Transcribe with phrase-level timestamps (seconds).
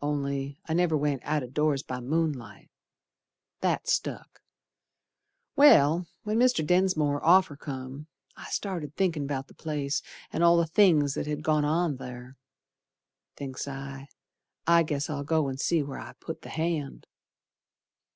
[0.00, 2.70] Only I never went out o' doors by moonlight;
[3.62, 4.40] That stuck.
[5.56, 6.64] Well, when Mr.
[6.64, 8.06] Densmore's offer come,
[8.36, 10.00] I started thinkin' 'bout the place
[10.32, 12.36] An' all the things that had gone on ther.
[13.36, 14.06] Thinks I,
[14.68, 17.08] I guess I'll go and see where I put the hand.